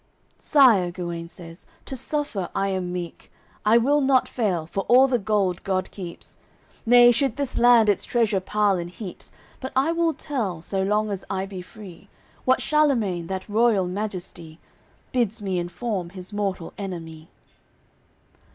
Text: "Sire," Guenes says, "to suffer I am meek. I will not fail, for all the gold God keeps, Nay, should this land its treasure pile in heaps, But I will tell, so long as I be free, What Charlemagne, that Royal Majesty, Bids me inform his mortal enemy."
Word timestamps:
"Sire," 0.39 0.89
Guenes 0.89 1.31
says, 1.31 1.67
"to 1.85 1.95
suffer 1.95 2.49
I 2.55 2.69
am 2.69 2.91
meek. 2.91 3.31
I 3.63 3.77
will 3.77 4.01
not 4.01 4.27
fail, 4.27 4.65
for 4.65 4.79
all 4.87 5.07
the 5.07 5.19
gold 5.19 5.61
God 5.63 5.91
keeps, 5.91 6.37
Nay, 6.87 7.11
should 7.11 7.37
this 7.37 7.59
land 7.59 7.87
its 7.87 8.03
treasure 8.03 8.39
pile 8.39 8.77
in 8.77 8.87
heaps, 8.87 9.31
But 9.59 9.71
I 9.75 9.91
will 9.91 10.15
tell, 10.15 10.59
so 10.63 10.81
long 10.81 11.11
as 11.11 11.23
I 11.29 11.45
be 11.45 11.61
free, 11.61 12.09
What 12.45 12.63
Charlemagne, 12.63 13.27
that 13.27 13.47
Royal 13.47 13.85
Majesty, 13.85 14.59
Bids 15.11 15.39
me 15.39 15.59
inform 15.59 16.09
his 16.09 16.33
mortal 16.33 16.73
enemy." 16.79 17.29